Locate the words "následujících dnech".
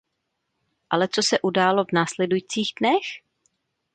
1.93-3.03